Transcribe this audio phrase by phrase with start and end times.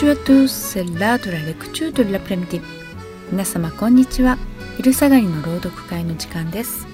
[0.00, 2.62] Bonjour à tous, c'est l'heure de la lecture de l'après-midi.
[3.32, 4.38] 皆様こんにちは。
[4.76, 6.86] 昼下がりの朗読会の時間です。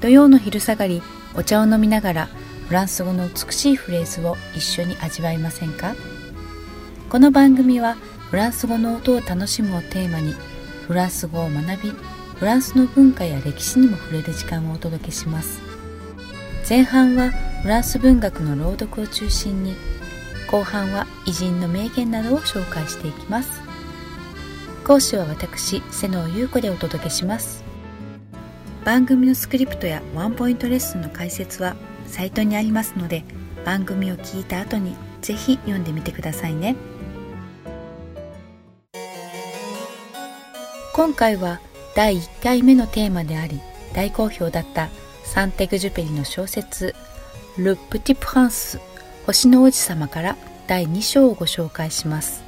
[0.00, 1.02] 土曜の昼下がり、
[1.34, 2.28] お茶を飲みながら
[2.68, 5.96] フランス語の美しいフレーズを一緒に味わいませんか？
[7.10, 7.96] この番組は
[8.30, 10.32] フランス語の音を楽しむをテーマに
[10.86, 11.90] フランス語を学び
[12.36, 15.60] フランスの文化や歴史にも触れる時間をお届けします
[16.70, 17.30] 前半は
[17.62, 19.74] フランス文学の朗読を中心に
[20.50, 23.60] 後半は偉人の名言などを紹介していきます。
[24.84, 27.62] 講師は私瀬能優子でお届けします。
[28.84, 31.76] 番組のスクリプトやワンポイントレッスンの解説は
[32.06, 33.22] サイトにありますので
[33.66, 36.74] 番組を聞いた後にぜひ読んでみてくださいね。
[40.94, 41.60] 今回は
[41.94, 43.60] 第1回目のテーマであり
[43.92, 44.88] 大好評だった
[45.24, 46.94] サンテグジュペリの小説
[47.58, 48.80] 「ル・プティ・プランス
[49.28, 52.42] 星の王子様」から第2章をご紹介します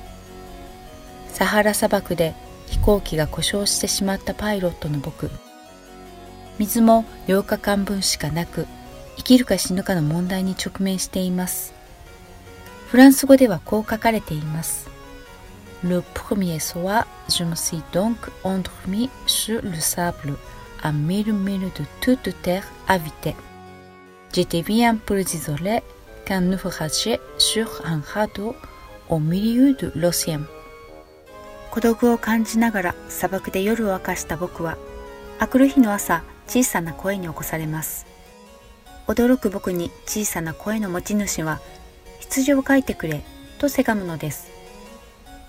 [1.29, 2.35] サハラ砂漠で
[2.69, 5.31] 飛行機が故障してしまったパイロットの僕
[6.59, 8.67] 水も8日間分しかなく
[9.19, 11.75] 生きるか死ぬかの問題に直面しています
[12.87, 14.89] フランス語ではこう書かれています
[15.85, 20.39] Le premier soir, je me suis donc endormi sur le sable
[20.81, 23.35] à mille milles de toute terre habitée.
[24.33, 25.83] J'étais bien plus isolé
[26.31, 28.55] qu'un naufragé sur un radeau
[29.09, 30.43] au milieu de l'océan.
[31.73, 34.79] 孤独を感じながら砂漠で夜を明かした僕は、
[35.41, 38.07] あくる日の朝、小さな声に起こされます。
[39.09, 41.61] 驚く僕に小さな声の持ち主は、
[42.21, 43.25] 羊を書いてくれ、
[43.59, 44.51] とせがむのです。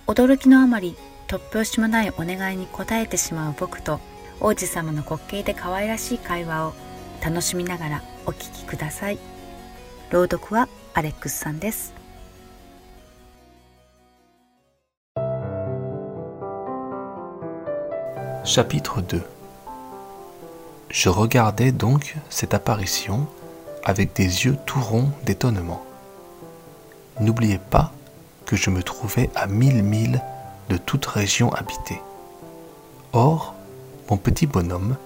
[0.08, 0.96] 驚きのあまり
[1.28, 4.00] 突拍子もないお願いに応えてしまう僕と
[4.40, 6.74] 王子様の滑稽で可愛らしい会話を
[7.24, 9.20] 楽しみながらお聞きください
[10.11, 11.93] 朗読はアレックスさんです
[18.45, 19.23] Chapitre 2
[20.91, 23.27] Je regardais donc cette apparition
[23.85, 25.85] avec des yeux tout ronds d'étonnement.
[27.21, 27.93] N'oubliez pas
[28.45, 30.23] que je me trouvais à mille milles
[30.69, 32.01] de toute région habitée.
[33.13, 33.55] Or,
[34.11, 34.97] mon petit bonhomme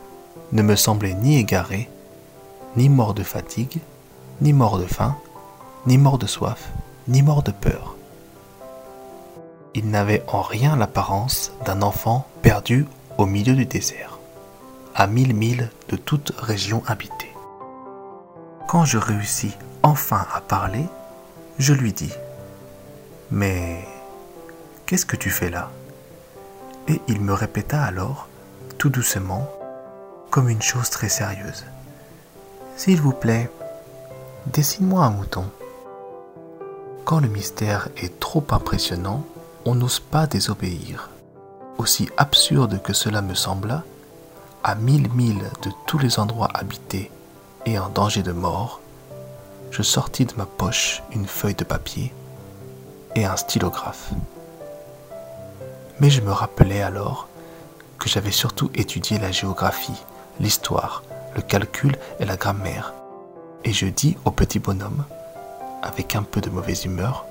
[0.53, 1.89] ne me semblait ni égaré,
[2.77, 3.81] ni mort de fatigue,
[4.42, 5.16] ni mort de faim,
[5.86, 6.70] ni mort de soif,
[7.08, 7.96] ni mort de peur.
[9.74, 12.86] Il n'avait en rien l'apparence d'un enfant perdu
[13.18, 14.20] au milieu du désert,
[14.94, 17.34] à mille milles de toute région habitée.
[18.68, 19.54] Quand je réussis
[19.84, 20.86] enfin à parler,
[21.60, 22.14] je lui dis
[23.32, 23.84] mais
[24.86, 25.72] qu'est-ce que tu fais là?
[26.88, 28.28] Et il me répéta alors,
[28.78, 29.50] tout doucement,
[30.30, 31.66] comme une chose très sérieuse.
[32.78, 33.50] S'il vous plaît,
[34.48, 35.46] dessine-moi un mouton.
[37.04, 39.24] Quand le mystère est trop impressionnant,
[39.66, 41.10] on n'ose pas désobéir.
[41.78, 43.84] Aussi absurde que cela me sembla,
[44.64, 47.12] à mille milles de tous les endroits habités
[47.66, 48.80] et en danger de mort,
[49.72, 52.14] je sortis de ma poche une feuille de papier
[53.16, 54.12] et un stylographe.
[56.00, 57.28] Mais je me rappelais alors
[58.00, 60.04] que j'avais surtout étudié la géographie,
[60.40, 61.04] l'histoire,
[61.36, 62.94] le calcul et la grammaire.
[63.66, 65.04] Et je dis au petit bonhomme,
[65.82, 67.26] avec un peu de mauvaise humeur,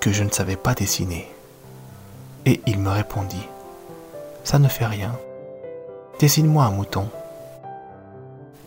[0.00, 1.28] que je ne savais pas dessiner.
[2.46, 3.46] Et il me répondit,
[4.44, 5.12] Ça ne fait rien.
[6.18, 7.10] Dessine-moi un mouton.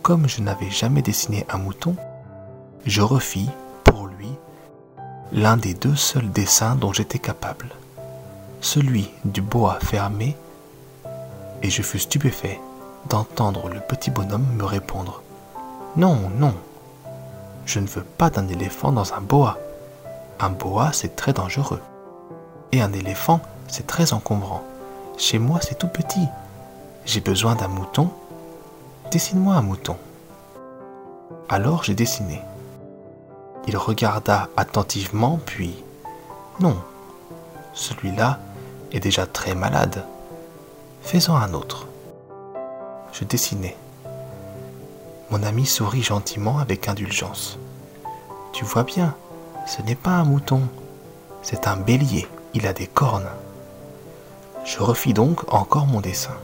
[0.02, 1.96] Comme je n'avais jamais dessiné un mouton,
[2.86, 3.48] je refis
[5.32, 7.70] l'un des deux seuls dessins dont j'étais capable,
[8.60, 10.36] celui du bois fermé,
[11.62, 12.60] et je fus stupéfait
[13.08, 15.21] d'entendre le petit bonhomme me répondre
[15.96, 16.54] Non, non,
[17.66, 19.58] je ne veux pas d'un éléphant dans un boa.
[20.40, 21.82] Un boa, c'est très dangereux.
[22.72, 24.62] Et un éléphant, c'est très encombrant.
[25.18, 26.26] Chez moi, c'est tout petit.
[27.04, 28.10] J'ai besoin d'un mouton.
[29.10, 29.96] Dessine-moi un mouton.
[31.48, 32.40] Alors j'ai dessiné.
[33.66, 35.84] Il regarda attentivement, puis
[36.58, 36.76] Non,
[37.74, 38.38] celui-là
[38.92, 40.04] est déjà très malade.
[41.02, 41.86] Fais-en un autre.
[43.12, 43.76] Je dessinai.
[45.32, 47.58] Mon ami sourit gentiment avec indulgence.
[48.52, 49.14] Tu vois bien,
[49.66, 50.60] ce n'est pas un mouton,
[51.42, 53.30] c'est un bélier, il a des cornes.
[54.66, 56.36] Je refis donc encore mon dessin.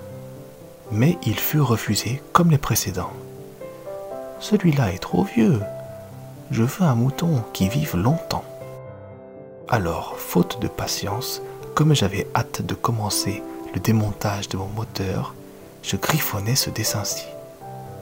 [0.90, 3.12] Mais il fut refusé comme les précédents.
[4.40, 5.61] Celui-là est trop vieux,
[6.50, 8.44] je veux un mouton qui vive longtemps.
[9.69, 11.43] Alors, faute de patience,
[11.75, 13.43] comme j'avais hâte de commencer
[13.75, 15.34] le démontage de mon moteur,
[15.82, 17.26] je griffonnais ce dessin-ci.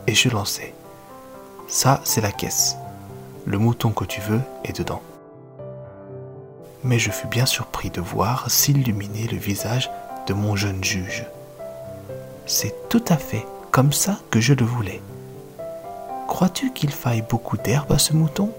[0.06, 0.74] Et je lançais.
[1.68, 2.76] Ça, c'est la caisse.
[3.44, 5.02] Le mouton que tu veux est dedans.
[6.86, 9.90] mais je fus bien surpris de voir s'illuminer le visage
[10.28, 11.26] de mon jeune juge.
[12.46, 15.02] C'est tout à fait comme ça que je le voulais.
[16.28, 18.50] Crois-tu qu'il faille beaucoup d'herbe à ce mouton?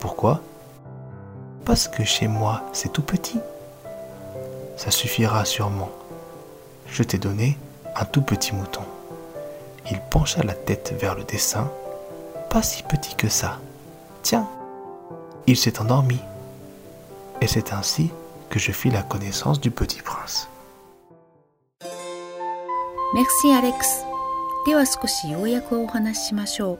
[0.00, 0.40] Pourquoi?
[1.66, 3.40] Parce que chez moi, c'est tout petit.
[4.78, 5.90] Ça suffira sûrement.
[6.88, 7.58] Je t'ai donné
[7.94, 8.82] un tout petit mouton.
[9.90, 11.70] Il pencha la tête vers le dessin,
[12.50, 13.58] pas si petit que ça.
[14.22, 14.48] Tiens,
[15.46, 16.18] il s'est endormi.
[17.40, 18.10] Et c'est ainsi
[18.48, 20.48] que je fis la connaissance du petit prince.
[23.14, 24.04] Merci Alex.
[24.64, 26.78] では少し要約をお話ししましょう。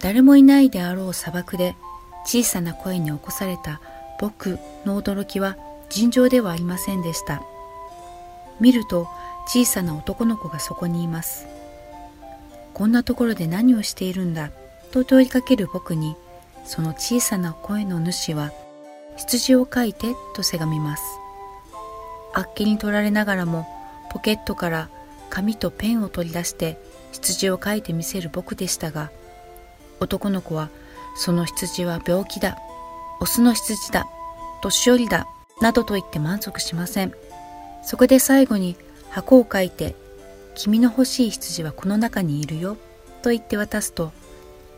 [0.00, 1.74] 誰もいないであろう砂漠で
[2.26, 3.80] 小さな声に起こされた
[4.20, 5.56] 僕の驚きは
[5.88, 7.42] 尋常ではありませんでした。
[8.60, 9.08] 見ると
[9.46, 11.46] 小さな男の子がそこにいます。
[12.74, 14.50] こんなところで何をしているんだ
[14.90, 16.16] と問いかける僕に
[16.64, 18.52] その小さな声の主は
[19.16, 21.02] 羊を書いてとせがみます。
[22.34, 23.66] あっけに取られながらも
[24.10, 24.88] ポケットから
[25.30, 26.78] 紙とペンを取り出して
[27.12, 29.10] 羊を書いてみせる僕でしたが
[30.00, 30.68] 男の子は
[31.16, 32.58] その羊は病気だ
[33.20, 34.06] オスの羊だ
[34.62, 35.28] 年寄りだ
[35.60, 37.12] などと言って満足しません
[37.82, 38.76] そこで最後に
[39.10, 39.94] 箱を書いて
[40.54, 42.76] 君の欲しい羊はこの中にいるよ。
[43.22, 44.12] と言って渡すと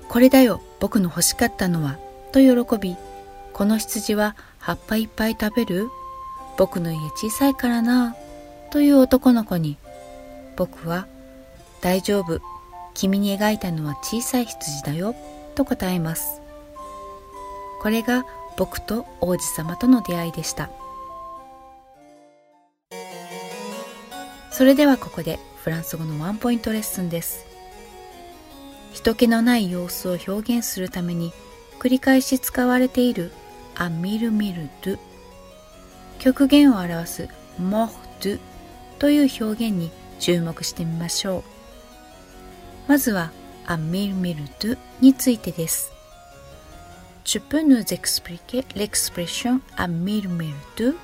[0.08, 1.98] これだよ僕の欲しかったのは。
[2.32, 2.96] と喜び
[3.52, 5.88] この羊は葉っぱいっぱい食べる？
[6.58, 8.16] 僕の家小さいからな。
[8.70, 9.76] という男の子に
[10.56, 11.06] 僕は
[11.80, 12.40] 大丈夫。
[12.94, 15.14] 君に描いたのは小さい羊だよ。
[15.54, 16.40] と答えます。
[17.82, 18.24] これが
[18.56, 20.70] 僕と王子様との出会いでした。
[24.50, 27.44] それではここでフランス語のワンポイントレッスンです。
[28.92, 31.32] 人気のない様子を表現するために
[31.80, 33.32] 繰り返し使われている
[33.74, 34.98] アミルミルドゥ。
[36.20, 37.28] 極限を表す
[37.58, 38.40] モフドゥ。
[39.00, 39.90] という表現に
[40.20, 41.42] 注目してみましょう。
[42.86, 43.32] まずは
[43.66, 45.90] アミルミルドゥについてです。
[47.24, 50.94] Tu peux nous expliquer l'expression à mille mille deux.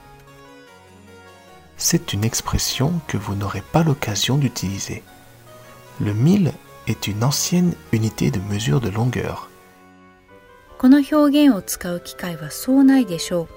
[1.82, 5.04] C'est une expression que vous n'aurez pas l'occasion d'utiliser.
[6.00, 6.52] Le mille
[6.88, 9.50] est une ancienne unité de mesure de longueur.
[10.78, 13.48] この表現を使う機会はそうないでしょ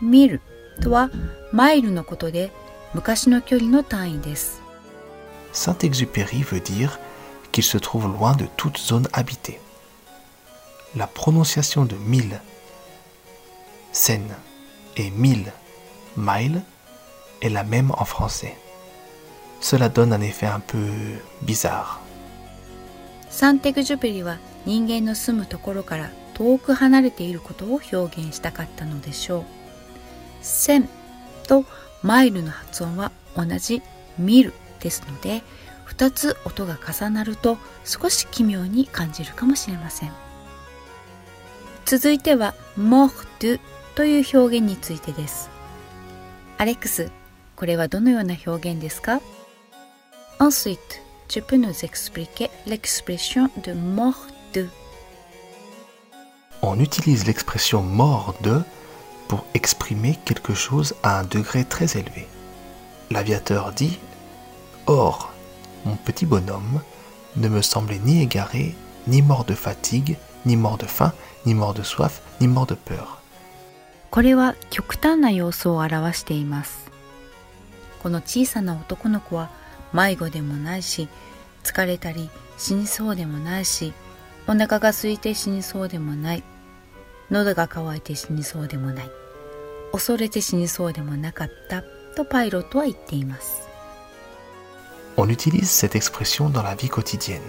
[0.00, 0.04] う。
[0.04, 0.40] ミル
[0.82, 1.10] とは
[1.52, 2.50] マイルのことで
[2.94, 4.62] 昔の距離の単位です。
[5.52, 6.98] Saint-Exupéry veut dire
[7.52, 9.60] qu'il se trouve loin de toute zone habitée.
[10.94, 12.40] La prononciation de mille,
[13.92, 14.22] sen
[14.96, 15.52] et mille,
[16.16, 16.62] mile
[17.41, 18.57] est la même en français.
[19.59, 20.79] Cela donne un effet un peu
[21.41, 21.99] bizarre.
[23.29, 29.45] サンテグジュペリは人間の住むところから遠く離れていることを表現したかったのでしょう。
[30.41, 30.89] 線
[31.47, 31.65] と
[32.03, 33.81] マイルの発音は同じ
[34.17, 35.43] 見るですので
[35.87, 40.11] 2つ音が重なると少し奇妙に感じるかもしれません。
[41.85, 43.59] 続いてはモフドゥ
[43.95, 45.49] という表現についてです。
[46.57, 47.11] アレックス、
[47.60, 49.20] これはどのような表現ですか
[50.38, 50.78] Ensuite,
[51.28, 54.68] tu peux nous expliquer l'expression de mort de
[56.62, 58.60] On utilise l'expression mort de
[59.28, 62.28] pour exprimer quelque chose à un degré très élevé.
[63.10, 63.98] L'aviateur dit
[64.86, 65.32] Or,
[65.84, 66.80] mon petit bonhomme
[67.36, 68.74] ne me semblait ni égaré,
[69.06, 71.12] ni mort de fatigue, ni mort de faim,
[71.44, 73.22] ni mort de soif, ni mort de peur.
[74.10, 76.89] これは極端な様子を表しています。
[78.02, 79.50] この小さな男の子は
[79.92, 81.08] 迷子でもないし、
[81.64, 83.92] 疲れたり死にそうでもないし、
[84.46, 86.44] お腹が空いて死にそうでもない。
[87.30, 89.10] 喉が渇いて死にそうでもない。
[89.92, 91.82] 恐れて死にそうでもなかった
[92.14, 93.66] とパイロットは言っています。
[95.16, 97.40] On utilise cette expression dans la vie quotidienne.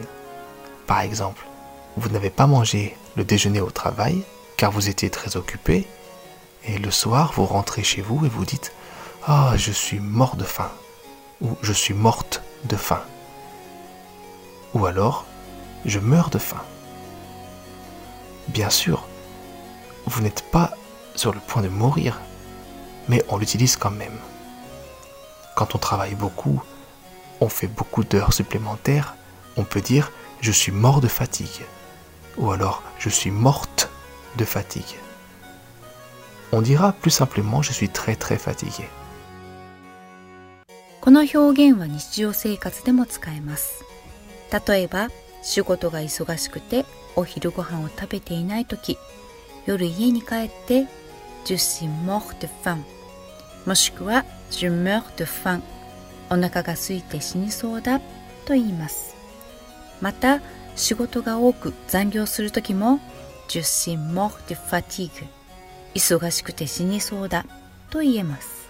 [0.88, 1.44] Par exemple,
[1.98, 4.24] vous n'avez pas mangé le déjeuner au travail
[4.56, 5.86] car vous étiez très occupé
[6.64, 8.72] et le soir vous rentrez chez vous et vous dites
[9.25, 10.73] ah, je suis mort de faim
[11.41, 13.01] ou je suis morte de faim
[14.75, 15.27] ou alors
[15.85, 16.61] je meurs de faim.
[18.49, 19.07] Bien sûr,
[20.07, 20.73] vous n'êtes pas
[21.15, 22.21] sur le point de mourir,
[23.09, 24.19] mais on l'utilise quand même.
[25.55, 26.61] Quand on travaille beaucoup,
[27.41, 29.15] on fait beaucoup d'heures supplémentaires,
[29.57, 30.11] on peut dire
[30.41, 31.65] je suis mort de fatigue
[32.39, 33.89] ou alors je suis morte
[34.37, 34.99] de fatigue.
[36.51, 38.89] On dira plus simplement je suis très très fatigué.
[41.03, 43.85] この表現は日常生活でも使えます。
[44.67, 45.09] 例えば、
[45.43, 48.97] 仕事が忙しくてお昼ご飯を食べていない時
[49.67, 50.87] 夜家に帰って
[51.45, 52.83] Je suis mort de faim
[53.67, 55.61] もしくは Je meurs de faim
[56.31, 57.99] お腹が空いて死にそうだ
[58.45, 59.17] と言います
[60.01, 60.41] また
[60.77, 63.01] 仕事が多く残業するときも
[63.49, 65.11] Je suis mort de fatigue
[65.95, 67.45] 忙しくて死にそうだ
[67.91, 68.69] と言えます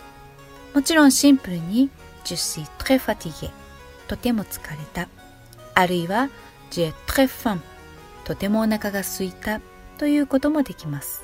[0.74, 1.90] もちろんシンプルに
[2.24, 3.50] Je suis très fatigué
[4.08, 5.08] とても疲れた
[5.74, 6.28] あるいは
[6.70, 7.60] J'ai très faim.
[8.24, 9.60] とてもお腹が空いた
[9.98, 11.22] ということもできます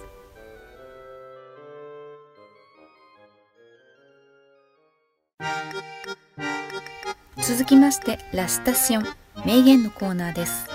[7.38, 9.04] 続きましてラスタシオン
[9.46, 10.68] 名言のコーナーです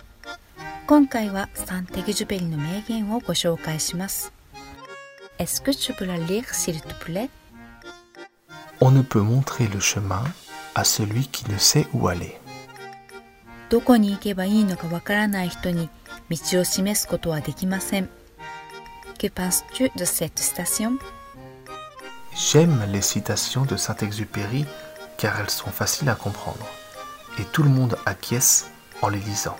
[0.87, 4.33] 今回はサンテグジュペリの名言をご紹介します
[5.39, 7.29] Est-ce que tu peux la lire s'il te plaît?
[8.80, 10.24] On ne peut montrer le chemin
[10.74, 12.38] à celui qui ne sait où aller.
[13.70, 15.90] どこに行けばいいのかわからない人に
[16.30, 18.08] 道を示すことはできません
[19.18, 20.98] Que penses-tu de cette citation
[22.34, 24.64] J'aime les citations de Saint-Exupéry
[25.18, 26.66] car elles sont faciles à comprendre
[27.38, 28.70] et tout le monde acquiesce
[29.02, 29.56] en les lisant.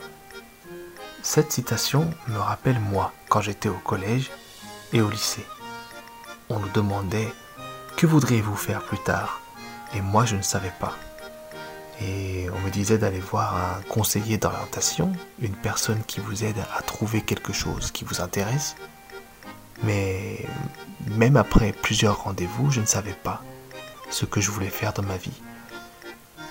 [1.22, 4.30] Cette citation me rappelle moi quand j'étais au collège
[4.92, 5.44] et au lycée.
[6.48, 7.28] On nous demandait
[8.03, 9.39] que voudriez-vous faire plus tard?
[9.95, 10.91] Et moi je ne savais pas.
[12.01, 16.81] Et on me disait d'aller voir un conseiller d'orientation, une personne qui vous aide à
[16.81, 18.75] trouver quelque chose qui vous intéresse.
[19.83, 20.45] Mais
[21.11, 23.41] même après plusieurs rendez-vous, je ne savais pas
[24.09, 25.41] ce que je voulais faire dans ma vie.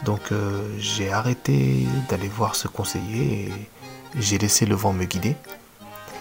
[0.07, 3.69] Donc euh, j'ai arrêté d'aller voir ce conseiller et
[4.19, 5.37] j'ai laissé le vent me guider.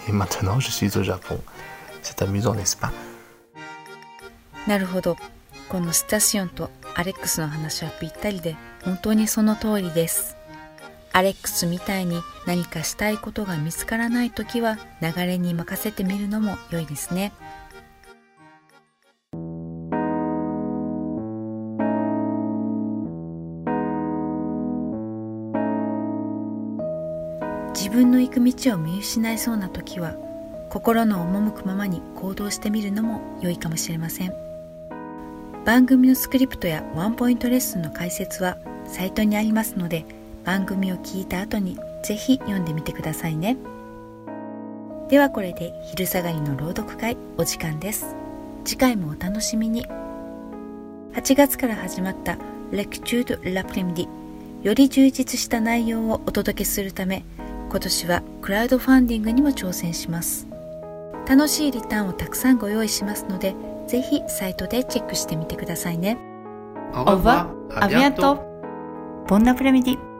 [0.08, 1.40] Et maintenant, je suis au Japon.
[2.02, 2.92] C'est amusant, n'est-ce pas?
[4.66, 5.16] なるほど。
[5.68, 10.36] このスタシオンとアレックスの話はぴったりで本当にその通りです。
[11.12, 17.32] アレックスみたいに何かしたいことが見つからないときは流れに任せてみるのも良いですね。
[27.74, 30.16] 自分の行く道を見失いそうな時は
[30.70, 34.51] 心の赴くままに行動してみるのも良いかもしれません。
[35.64, 40.04] 番組のスクリプトやワンポイントレッスンの解説はサイトにありますので
[40.44, 43.56] 番組を聞いた後にぜひ読んでみてくださいね。
[45.08, 48.16] ではこれで昼下がりの朗読会お時間です。
[48.64, 49.86] 次回もお楽しみに。
[51.12, 52.38] 8月から始まった
[52.72, 54.08] Lecture de l'après-midi
[54.64, 57.24] より充実した内容をお届けするため
[57.70, 60.48] 今年はクラウドファンディングにも挑戦します。
[61.28, 63.54] 楽しいリターンをたくさんご用意しますので
[63.86, 66.18] ぜひサイトでチェックしてみてくださいね。
[66.92, 67.16] Au
[67.74, 68.36] ありがとう
[69.26, 70.11] !Bon a p r e